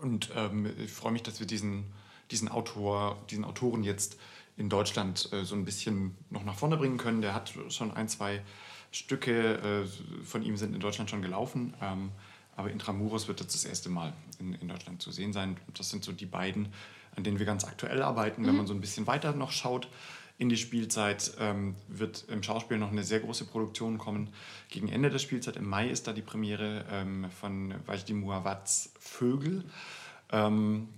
[0.00, 1.84] Und ähm, ich freue mich, dass wir diesen,
[2.30, 4.16] diesen Autor, diesen Autoren jetzt
[4.56, 7.20] in Deutschland äh, so ein bisschen noch nach vorne bringen können.
[7.20, 8.42] Der hat schon ein, zwei
[8.90, 11.74] Stücke äh, von ihm sind in Deutschland schon gelaufen.
[11.80, 12.10] Ähm,
[12.56, 15.56] aber Intramuros wird jetzt das erste Mal in, in Deutschland zu sehen sein.
[15.74, 16.68] Das sind so die beiden,
[17.14, 18.42] an denen wir ganz aktuell arbeiten.
[18.42, 18.46] Mhm.
[18.46, 19.88] Wenn man so ein bisschen weiter noch schaut
[20.38, 24.30] in die Spielzeit, ähm, wird im Schauspiel noch eine sehr große Produktion kommen.
[24.68, 29.64] Gegen Ende der Spielzeit, im Mai, ist da die Premiere ähm, von Wajdi Muawats Vögel.
[30.30, 30.88] Ähm,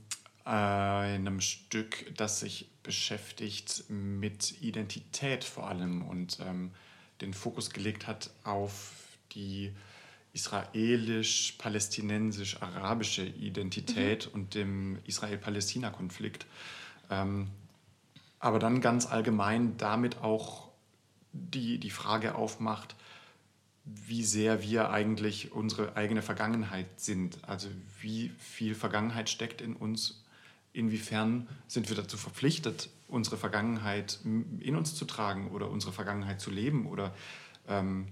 [0.44, 6.72] einem Stück, das sich beschäftigt mit Identität vor allem und ähm,
[7.20, 8.92] den Fokus gelegt hat auf
[9.32, 9.72] die
[10.32, 14.32] israelisch-palästinensisch-arabische Identität mhm.
[14.34, 16.46] und dem Israel-Palästina-Konflikt.
[17.10, 17.48] Ähm,
[18.40, 20.70] aber dann ganz allgemein damit auch
[21.32, 22.96] die, die Frage aufmacht,
[23.84, 27.38] wie sehr wir eigentlich unsere eigene Vergangenheit sind.
[27.42, 27.68] Also
[28.00, 30.24] wie viel Vergangenheit steckt in uns,
[30.72, 36.50] inwiefern sind wir dazu verpflichtet, unsere Vergangenheit in uns zu tragen oder unsere Vergangenheit zu
[36.50, 36.86] leben?
[36.86, 37.14] Oder
[37.68, 38.08] ähm,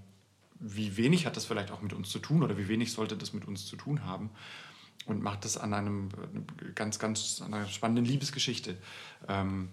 [0.59, 3.33] wie wenig hat das vielleicht auch mit uns zu tun oder wie wenig sollte das
[3.33, 4.29] mit uns zu tun haben?
[5.05, 6.09] Und macht das an einem
[6.75, 8.77] ganz, ganz an einer spannenden Liebesgeschichte.
[9.27, 9.69] Ähm,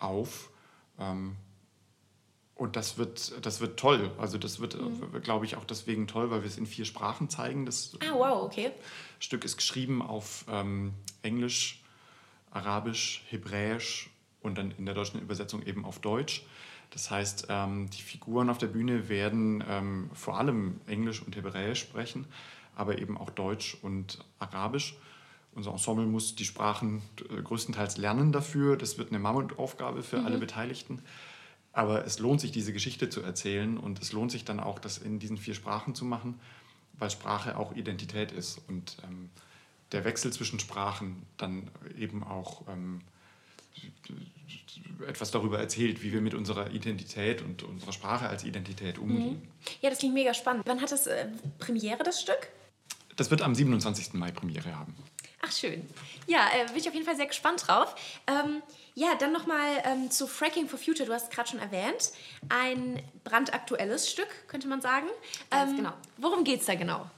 [0.00, 0.50] auf.
[0.98, 1.36] Ähm,
[2.54, 4.10] und das wird, das wird toll.
[4.18, 5.22] Also das wird, mhm.
[5.22, 7.64] glaube ich, auch deswegen toll, weil wir es in vier Sprachen zeigen.
[7.64, 8.72] Das ah, wow, okay.
[9.18, 11.82] Stück ist geschrieben auf ähm, Englisch,
[12.50, 14.10] Arabisch, Hebräisch
[14.42, 16.44] und dann in der deutschen Übersetzung eben auf Deutsch.
[16.90, 21.80] Das heißt, ähm, die Figuren auf der Bühne werden ähm, vor allem Englisch und Hebräisch
[21.80, 22.26] sprechen,
[22.74, 24.96] aber eben auch Deutsch und Arabisch.
[25.54, 28.76] Unser Ensemble muss die Sprachen äh, größtenteils lernen dafür.
[28.76, 30.26] Das wird eine Mammutaufgabe für mhm.
[30.26, 31.02] alle Beteiligten.
[31.72, 34.98] Aber es lohnt sich, diese Geschichte zu erzählen und es lohnt sich dann auch, das
[34.98, 36.40] in diesen vier Sprachen zu machen,
[36.94, 39.30] weil Sprache auch Identität ist und ähm,
[39.92, 43.02] der Wechsel zwischen Sprachen dann eben auch ähm,
[45.06, 49.42] etwas darüber erzählt, wie wir mit unserer Identität und unserer Sprache als Identität umgehen.
[49.42, 49.48] Mhm.
[49.80, 50.64] Ja, das klingt mega spannend.
[50.66, 52.48] Wann hat das äh, Premiere, das Stück?
[53.16, 54.14] Das wird am 27.
[54.14, 54.94] Mai Premiere haben.
[55.42, 55.88] Ach, schön.
[56.26, 57.94] Ja, äh, bin ich auf jeden Fall sehr gespannt drauf.
[58.26, 58.62] Ähm,
[58.94, 61.06] ja, dann nochmal ähm, zu Fracking for Future.
[61.06, 62.12] Du hast es gerade schon erwähnt.
[62.50, 65.06] Ein brandaktuelles Stück, könnte man sagen.
[65.50, 65.92] Ähm, genau.
[66.18, 67.08] Worum geht es da genau?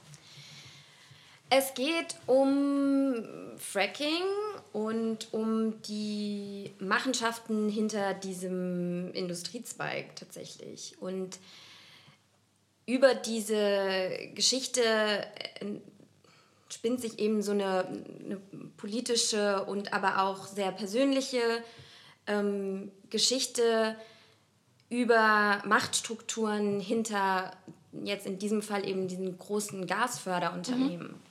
[1.49, 3.23] Es geht um
[3.57, 4.23] Fracking
[4.71, 10.95] und um die Machenschaften hinter diesem Industriezweig tatsächlich.
[10.99, 11.37] Und
[12.85, 15.65] über diese Geschichte äh,
[16.73, 17.85] spinnt sich eben so eine,
[18.23, 18.37] eine
[18.77, 21.41] politische und aber auch sehr persönliche
[22.27, 23.95] ähm, Geschichte
[24.89, 27.51] über Machtstrukturen hinter
[28.03, 31.07] jetzt in diesem Fall eben diesen großen Gasförderunternehmen.
[31.09, 31.21] Mhm.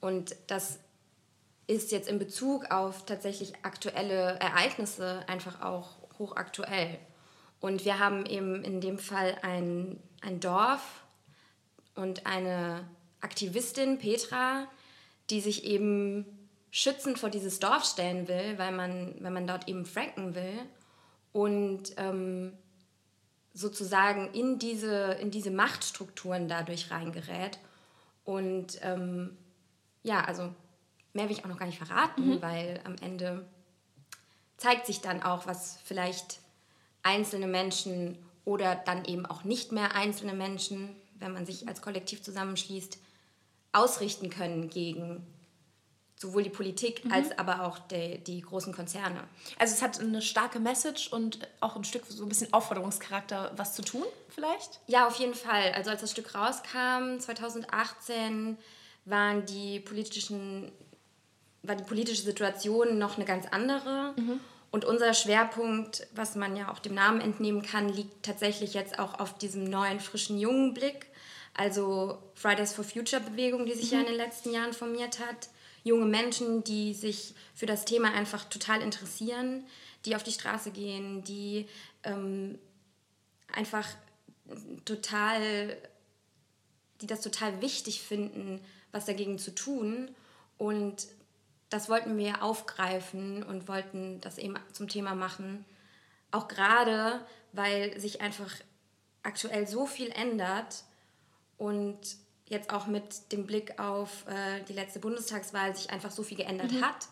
[0.00, 0.78] Und das
[1.66, 6.98] ist jetzt in Bezug auf tatsächlich aktuelle Ereignisse einfach auch hochaktuell.
[7.60, 11.04] Und wir haben eben in dem Fall ein, ein Dorf
[11.94, 12.84] und eine
[13.20, 14.68] Aktivistin, Petra,
[15.30, 16.24] die sich eben
[16.70, 20.58] schützend vor dieses Dorf stellen will, weil man, weil man dort eben franken will
[21.32, 22.52] und ähm,
[23.54, 27.58] sozusagen in diese, in diese Machtstrukturen dadurch reingerät
[28.24, 29.36] und ähm,
[30.02, 30.52] ja, also
[31.14, 32.42] mehr will ich auch noch gar nicht verraten, mhm.
[32.42, 33.46] weil am Ende
[34.56, 36.40] zeigt sich dann auch, was vielleicht
[37.02, 42.22] einzelne Menschen oder dann eben auch nicht mehr einzelne Menschen, wenn man sich als Kollektiv
[42.22, 42.98] zusammenschließt,
[43.76, 45.26] ausrichten können gegen
[46.18, 47.12] sowohl die Politik mhm.
[47.12, 49.20] als aber auch die, die großen Konzerne.
[49.58, 53.74] Also es hat eine starke Message und auch ein Stück so ein bisschen Aufforderungscharakter, was
[53.74, 54.80] zu tun vielleicht?
[54.86, 55.72] Ja, auf jeden Fall.
[55.72, 58.56] Also als das Stück rauskam, 2018,
[59.06, 60.70] waren die politischen,
[61.62, 64.14] war die politische Situation noch eine ganz andere.
[64.16, 64.40] Mhm.
[64.70, 69.20] Und unser Schwerpunkt, was man ja auch dem Namen entnehmen kann, liegt tatsächlich jetzt auch
[69.20, 71.06] auf diesem neuen, frischen, jungen Blick.
[71.58, 73.94] Also Fridays for Future Bewegung, die sich mhm.
[73.94, 75.48] ja in den letzten Jahren formiert hat.
[75.84, 79.64] Junge Menschen, die sich für das Thema einfach total interessieren,
[80.04, 81.66] die auf die Straße gehen, die
[82.02, 82.58] ähm,
[83.50, 83.88] einfach
[84.84, 85.78] total,
[87.00, 88.60] die das total wichtig finden,
[88.92, 90.14] was dagegen zu tun.
[90.58, 91.06] Und
[91.70, 95.64] das wollten wir aufgreifen und wollten das eben zum Thema machen.
[96.32, 98.54] Auch gerade, weil sich einfach
[99.22, 100.84] aktuell so viel ändert
[101.58, 101.98] und
[102.48, 106.72] jetzt auch mit dem Blick auf äh, die letzte Bundestagswahl sich einfach so viel geändert
[106.72, 106.82] mhm.
[106.82, 107.08] hat.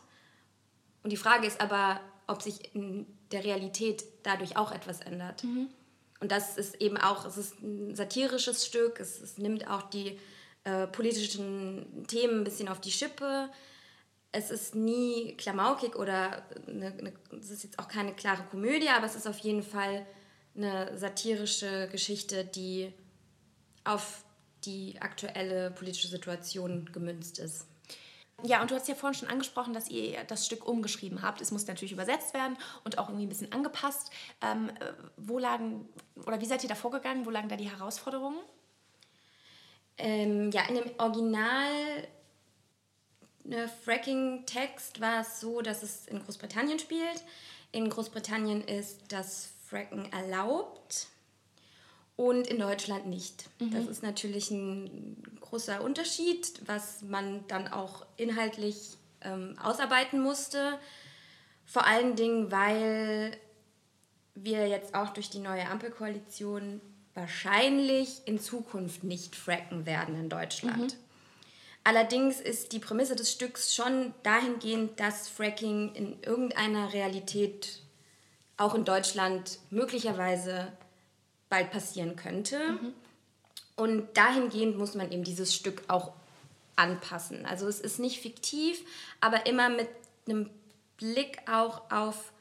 [1.02, 5.44] Und die Frage ist aber, ob sich in der Realität dadurch auch etwas ändert.
[5.44, 5.68] Mhm.
[6.20, 10.18] Und das ist eben auch, es ist ein satirisches Stück, es, es nimmt auch die
[10.64, 13.50] äh, politischen Themen ein bisschen auf die Schippe.
[14.32, 19.06] Es ist nie klamaukig oder eine, eine, es ist jetzt auch keine klare Komödie, aber
[19.06, 20.06] es ist auf jeden Fall
[20.56, 22.92] eine satirische Geschichte, die
[23.84, 24.23] auf
[24.66, 27.66] die aktuelle politische Situation gemünzt ist.
[28.42, 31.40] Ja, und du hast ja vorhin schon angesprochen, dass ihr das Stück umgeschrieben habt.
[31.40, 34.10] Es muss natürlich übersetzt werden und auch irgendwie ein bisschen angepasst.
[34.42, 35.88] Ähm, äh, wo lagen,
[36.26, 37.24] oder wie seid ihr da vorgegangen?
[37.24, 38.38] Wo lagen da die Herausforderungen?
[39.96, 41.70] Ähm, ja, in dem Original
[43.44, 47.22] ne, Fracking-Text war es so, dass es in Großbritannien spielt.
[47.72, 51.08] In Großbritannien ist das Fracken erlaubt
[52.16, 53.48] und in Deutschland nicht.
[53.60, 53.72] Mhm.
[53.72, 60.78] Das ist natürlich ein großer Unterschied, was man dann auch inhaltlich ähm, ausarbeiten musste.
[61.64, 63.36] Vor allen Dingen, weil
[64.34, 66.80] wir jetzt auch durch die neue Ampelkoalition
[67.14, 70.94] wahrscheinlich in Zukunft nicht fracken werden in Deutschland.
[70.94, 70.98] Mhm.
[71.84, 77.80] Allerdings ist die Prämisse des Stücks schon dahingehend, dass Fracking in irgendeiner Realität
[78.56, 80.72] auch in Deutschland möglicherweise
[81.48, 82.58] bald passieren könnte.
[82.58, 82.92] Mhm.
[83.76, 86.12] Und dahingehend muss man eben dieses Stück auch
[86.76, 87.46] anpassen.
[87.46, 88.84] Also es ist nicht fiktiv,
[89.20, 89.88] aber immer mit
[90.28, 90.50] einem
[90.96, 92.32] Blick auch auf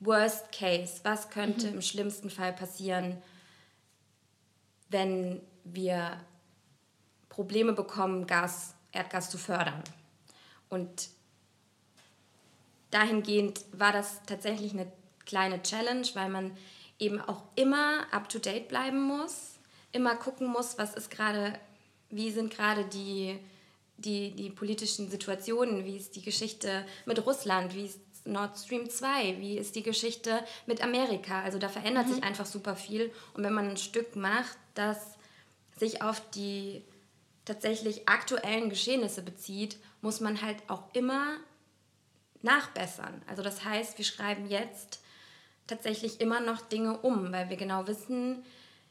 [0.00, 1.00] Worst Case.
[1.02, 1.74] Was könnte mhm.
[1.74, 3.20] im schlimmsten Fall passieren,
[4.88, 6.18] wenn wir
[7.28, 9.82] Probleme bekommen, Gas, Erdgas zu fördern?
[10.68, 11.08] Und
[12.90, 14.90] dahingehend war das tatsächlich eine
[15.24, 16.56] kleine Challenge, weil man
[16.98, 19.58] eben auch immer up-to-date bleiben muss,
[19.92, 21.58] immer gucken muss, was ist gerade,
[22.10, 23.38] wie sind gerade die,
[23.96, 29.38] die, die politischen Situationen, wie ist die Geschichte mit Russland, wie ist Nord Stream 2,
[29.38, 31.42] wie ist die Geschichte mit Amerika.
[31.42, 32.14] Also da verändert mhm.
[32.14, 33.12] sich einfach super viel.
[33.34, 34.98] Und wenn man ein Stück macht, das
[35.76, 36.82] sich auf die
[37.44, 41.38] tatsächlich aktuellen Geschehnisse bezieht, muss man halt auch immer
[42.42, 43.22] nachbessern.
[43.26, 45.00] Also das heißt, wir schreiben jetzt
[45.68, 48.44] tatsächlich immer noch Dinge um, weil wir genau wissen,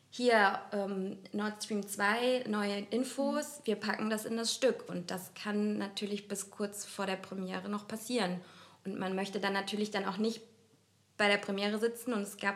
[0.10, 4.88] hier ähm, Nord Stream 2, neue Infos, wir packen das in das Stück.
[4.88, 8.40] Und das kann natürlich bis kurz vor der Premiere noch passieren.
[8.86, 10.42] Und man möchte dann natürlich dann auch nicht
[11.18, 12.56] bei der Premiere sitzen und es gab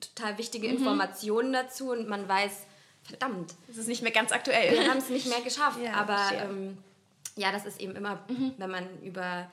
[0.00, 0.76] total wichtige mhm.
[0.76, 2.66] Informationen dazu und man weiß,
[3.02, 3.54] verdammt.
[3.68, 4.72] Es ist nicht mehr ganz aktuell.
[4.72, 5.78] Wir haben es nicht mehr geschafft.
[5.84, 6.78] Ja, aber ähm,
[7.36, 8.54] ja, das ist eben immer, mhm.
[8.58, 9.50] wenn man über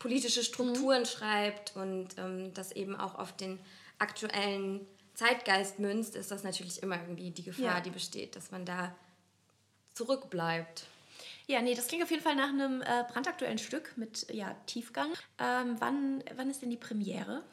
[0.00, 1.06] politische Strukturen mhm.
[1.06, 3.60] schreibt und ähm, das eben auch auf den
[4.00, 4.84] aktuellen
[5.14, 7.80] Zeitgeist münzt, ist das natürlich immer irgendwie die Gefahr, ja.
[7.80, 8.92] die besteht, dass man da
[9.94, 10.86] zurückbleibt.
[11.46, 15.10] Ja, nee, das klingt auf jeden Fall nach einem äh, brandaktuellen Stück mit ja, Tiefgang.
[15.38, 17.44] Ähm, wann, wann ist denn die Premiere?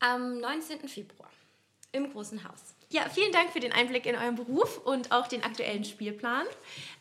[0.00, 0.88] Am 19.
[0.88, 1.30] Februar
[1.92, 2.73] im Großen Haus.
[2.90, 6.46] Ja, vielen Dank für den Einblick in euren Beruf und auch den aktuellen Spielplan.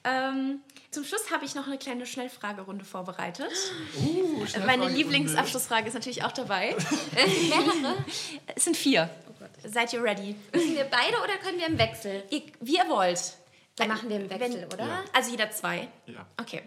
[0.04, 3.52] Ähm, zum Schluss habe ich noch eine kleine Schnellfragerunde vorbereitet.
[3.98, 6.76] Uh, Meine Lieblingsabschlussfrage ist natürlich auch dabei.
[8.56, 9.10] es sind vier.
[9.28, 10.36] Oh Seid ihr ready?
[10.54, 12.24] Müssen wir beide oder können wir im Wechsel?
[12.30, 13.34] Ihr, wie ihr wollt.
[13.76, 14.86] Dann machen wir im Wechsel, Wenn, oder?
[14.86, 15.04] Ja.
[15.14, 15.88] Also jeder zwei?
[16.06, 16.26] Ja.
[16.40, 16.62] Okay.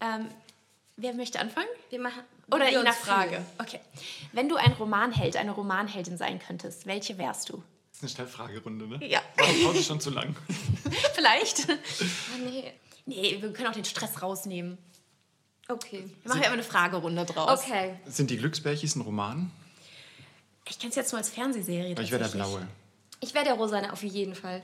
[0.00, 0.28] Ähm,
[0.96, 1.68] wer möchte anfangen?
[1.90, 2.22] Wir machen.
[2.50, 3.42] Oder je nach Frage.
[3.58, 3.80] Okay.
[4.32, 7.62] Wenn du ein Romanheld, eine Romanheldin sein könntest, welche wärst du?
[8.04, 9.06] Eine Schnellfragerunde, ne?
[9.06, 9.22] Ja.
[9.34, 10.36] War die Pause schon zu lang?
[11.14, 11.66] Vielleicht.
[11.70, 12.70] Oh, nee.
[13.06, 14.76] Nee, wir können auch den Stress rausnehmen.
[15.70, 16.04] Okay.
[16.22, 17.62] Wir machen ja immer eine Fragerunde draus.
[17.62, 17.98] Okay.
[18.04, 19.50] Sind die Glücksbärchis ein Roman?
[20.68, 21.96] Ich kenne es jetzt nur als Fernsehserie.
[21.98, 22.68] Ich wäre der Blaue.
[23.20, 24.62] Ich wäre der Rosane auf jeden Fall.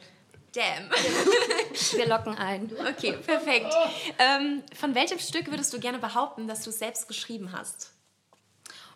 [0.53, 0.91] Damn.
[1.93, 2.71] Wir locken ein.
[2.91, 3.73] Okay, perfekt.
[4.19, 7.93] Ähm, von welchem Stück würdest du gerne behaupten, dass du es selbst geschrieben hast?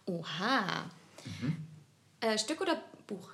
[0.05, 0.91] Oha.
[1.41, 1.57] Mhm.
[2.21, 3.31] Äh, Stück oder Buch?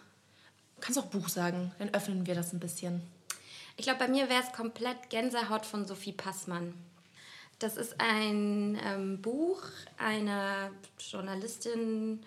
[0.80, 3.02] Du kannst auch Buch sagen, dann öffnen wir das ein bisschen.
[3.76, 6.72] Ich glaube, bei mir wäre es komplett Gänsehaut von Sophie Passmann.
[7.58, 9.62] Das ist ein ähm, Buch
[9.98, 12.22] einer Journalistin,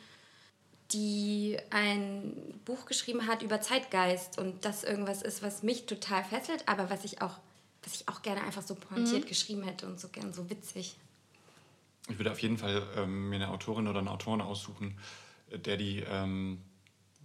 [0.92, 6.70] die ein Buch geschrieben hat über Zeitgeist und das irgendwas ist, was mich total fesselt,
[6.70, 7.40] aber was ich auch,
[7.82, 9.28] was ich auch gerne einfach so pointiert mhm.
[9.28, 10.96] geschrieben hätte und so gern so witzig.
[12.08, 15.00] ich würde auf jeden Fall ähm, mir eine Autorin oder einen Autoren aussuchen,
[15.50, 16.62] der die ähm,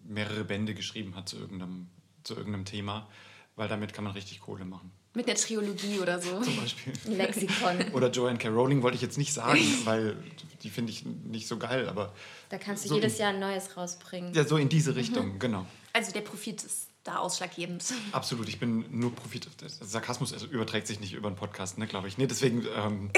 [0.08, 1.88] mehrere Bände geschrieben hat zu irgendeinem,
[2.24, 3.08] zu irgendeinem Thema,
[3.56, 4.90] weil damit kann man richtig Kohle machen.
[5.14, 6.40] Mit einer Triologie oder so.
[6.40, 6.92] Zum Beispiel.
[7.16, 7.92] Lexikon.
[7.92, 8.48] Oder Joanne K.
[8.48, 10.16] Rowling wollte ich jetzt nicht sagen, weil
[10.62, 12.12] die finde ich nicht so geil, aber
[12.50, 14.34] Da kannst du So jedes in- Jahr ein neues rausbringen.
[14.34, 15.66] ja, so in diese Richtung, genau.
[15.92, 17.84] Also der Profit ist da ausschlaggebend.
[18.12, 19.48] Absolut, ich bin nur Profit.
[19.80, 22.18] Sarkasmus überträgt sich nicht über einen Podcast, ne, glaube ich.
[22.18, 23.10] Nee, deswegen ähm,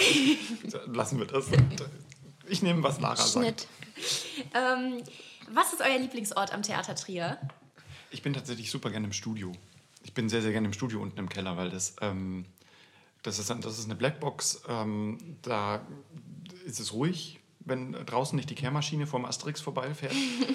[0.92, 1.46] lassen wir das.
[2.48, 3.32] Ich nehme, was Lara sagt.
[3.44, 3.66] Schnitt.
[4.54, 5.02] Ähm,
[5.54, 7.38] was ist euer Lieblingsort am Theater Trier?
[8.10, 9.52] Ich bin tatsächlich super gerne im Studio.
[10.02, 12.46] Ich bin sehr, sehr gerne im Studio unten im Keller, weil das, ähm,
[13.22, 14.62] das, ist, das ist eine Blackbox.
[14.68, 15.86] Ähm, da
[16.64, 20.14] ist es ruhig, wenn draußen nicht die Kehrmaschine vom Asterix vorbeifährt.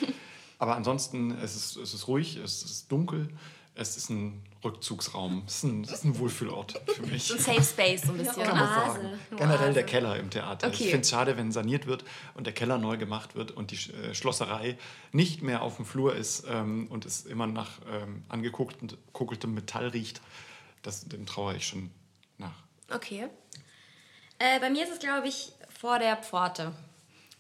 [0.58, 3.28] Aber ansonsten es ist es ist ruhig, es ist dunkel,
[3.76, 7.32] es ist ein Rückzugsraum, es ist ein, es ist ein Wohlfühlort für mich.
[7.32, 8.44] Ein Safe Space so ein bisschen.
[8.44, 9.02] Kann man Oase.
[9.02, 9.20] sagen.
[9.38, 9.86] Generell der.
[9.86, 10.68] Keller im Theater.
[10.68, 10.84] Okay.
[10.84, 13.92] Ich finde es schade, wenn saniert wird und der Keller neu gemacht wird und die
[13.92, 14.78] äh, Schlosserei
[15.12, 20.22] nicht mehr auf dem Flur ist ähm, und es immer nach ähm, angekokeltem Metall riecht.
[20.82, 21.92] Das, dem trauere ich schon
[22.38, 22.64] nach.
[22.94, 23.28] Okay.
[24.40, 26.74] Äh, bei mir ist es, glaube ich, vor der Pforte.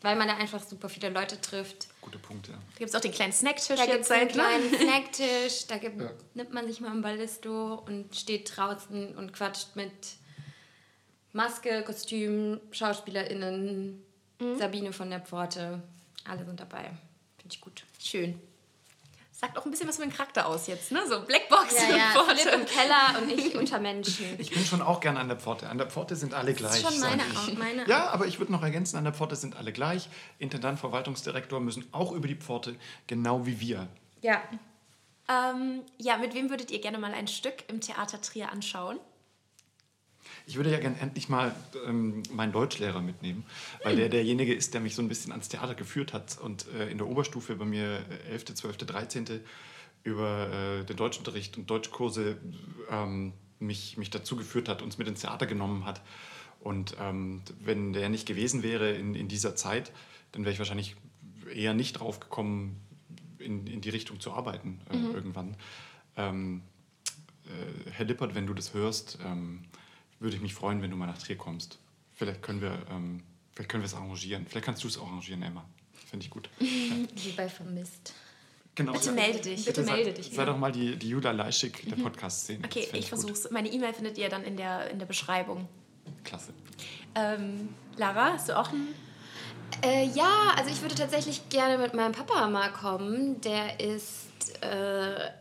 [0.02, 1.88] Weil man da einfach super viele Leute trifft.
[2.06, 2.52] Gute Punkte.
[2.52, 4.44] Da gibt es auch den kleinen Snacktisch Da gibt jetzt es einen seit ne?
[4.44, 9.76] kleinen Snacktisch, da gibt, nimmt man sich mal ein Ballisto und steht draußen und quatscht
[9.76, 9.92] mit
[11.34, 14.02] Maske, Kostüm, SchauspielerInnen,
[14.40, 14.58] Mhm.
[14.58, 15.82] Sabine von der Pforte.
[16.26, 16.84] Alle sind dabei.
[17.38, 17.84] Finde ich gut.
[18.00, 18.38] Schön.
[19.38, 21.02] Sagt auch ein bisschen was über den Charakter aus jetzt, ne?
[21.10, 22.36] So Blackbox Ja, und ja, Pforte.
[22.38, 24.26] Philipp im Keller und ich unter Menschen.
[24.40, 25.68] Ich bin schon auch gerne an der Pforte.
[25.68, 26.76] An der Pforte sind alle Das gleich.
[26.76, 27.58] ist schon meine, sag ich.
[27.58, 30.08] meine Ja, aber ich würde noch ergänzen, an der Pforte sind alle gleich.
[30.40, 33.90] Intendant, Verwaltungsdirektor müssen auch über die Pforte, genau wie wir.
[34.22, 34.42] Ja.
[35.28, 39.00] Ähm, ja, mit wem würdet ihr gerne mal ein Stück im Theater Trier anschauen?
[40.48, 41.56] Ich würde ja gerne endlich mal
[41.88, 43.46] ähm, meinen Deutschlehrer mitnehmen,
[43.84, 46.90] weil der derjenige ist, der mich so ein bisschen ans Theater geführt hat und äh,
[46.90, 49.26] in der Oberstufe bei mir äh, 11., 12., 13.
[50.04, 52.38] über äh, den Deutschunterricht und Deutschkurse
[52.92, 56.02] ähm, mich, mich dazu geführt hat, uns mit ins Theater genommen hat.
[56.60, 59.92] Und ähm, wenn der nicht gewesen wäre in, in dieser Zeit,
[60.32, 60.96] dann wäre ich wahrscheinlich
[61.54, 62.82] eher nicht drauf gekommen,
[63.40, 65.56] in, in die Richtung zu arbeiten äh, irgendwann.
[66.18, 66.64] Ähm,
[67.46, 69.66] äh, Herr Lippert, wenn du das hörst, ähm,
[70.20, 71.80] würde ich mich freuen, wenn du mal nach Trier kommst.
[72.14, 73.24] Vielleicht können wir ähm,
[73.54, 74.46] vielleicht können wir es arrangieren.
[74.48, 75.66] Vielleicht kannst du es arrangieren, Emma.
[76.10, 76.50] Finde ich gut.
[76.60, 78.14] Wie bei Vermisst.
[78.76, 78.92] Genau.
[78.92, 79.66] Bitte melde dich.
[79.66, 80.46] Bitte sei, melde dich, Sei ja.
[80.46, 82.60] doch mal die, die Julia Leischig der Podcast-Szene.
[82.60, 83.20] Das Okay, ich gut.
[83.20, 83.50] versuch's.
[83.50, 85.68] Meine E-Mail findet ihr dann in der, in der Beschreibung.
[86.26, 86.54] Klasse.
[87.16, 88.88] Ähm, Lara, hast du auch ein.
[89.82, 93.40] Äh, ja, also ich würde tatsächlich gerne mit meinem Papa mal kommen.
[93.42, 95.32] Der ist äh,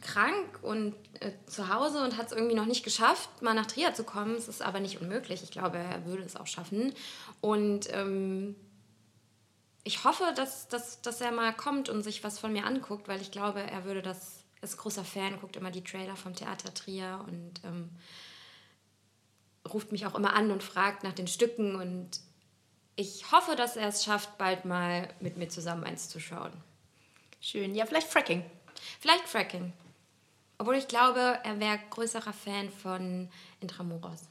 [0.00, 3.94] krank und äh, zu Hause und hat es irgendwie noch nicht geschafft, mal nach Trier
[3.94, 4.34] zu kommen.
[4.34, 5.42] Es ist aber nicht unmöglich.
[5.42, 6.92] Ich glaube, er würde es auch schaffen.
[7.40, 8.56] Und ähm,
[9.84, 13.20] ich hoffe, dass, dass, dass er mal kommt und sich was von mir anguckt, weil
[13.20, 17.22] ich glaube, er würde das, ist großer Fan, guckt immer die Trailer vom Theater Trier
[17.26, 17.90] und ähm,
[19.70, 22.20] ruft mich auch immer an und fragt nach den Stücken und
[22.96, 26.52] ich hoffe, dass er es schafft, bald mal mit mir zusammen eins zu schauen.
[27.44, 27.74] Schön.
[27.74, 28.42] Ja, vielleicht Fracking.
[29.00, 29.74] Vielleicht Fracking.
[30.56, 33.28] Obwohl ich glaube, er wäre größerer Fan von
[33.60, 34.22] Intramuros.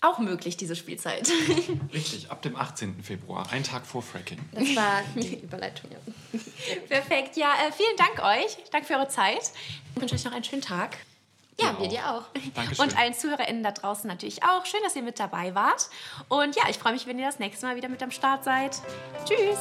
[0.00, 1.30] Auch möglich, diese Spielzeit.
[1.92, 3.04] Richtig, ab dem 18.
[3.04, 4.40] Februar, ein Tag vor Fracking.
[4.50, 5.90] Das war die Überleitung.
[5.92, 5.98] Ja.
[6.88, 7.36] Perfekt.
[7.36, 8.56] Ja, äh, vielen Dank euch.
[8.72, 9.52] Danke für eure Zeit.
[9.94, 10.96] Ich wünsche euch noch einen schönen Tag.
[11.60, 12.24] Ja, wir dir auch.
[12.54, 12.84] Dankeschön.
[12.84, 14.66] Und allen ZuhörerInnen da draußen natürlich auch.
[14.66, 15.88] Schön, dass ihr mit dabei wart.
[16.28, 18.80] Und ja, ich freue mich, wenn ihr das nächste Mal wieder mit am Start seid.
[19.24, 19.58] Tschüss.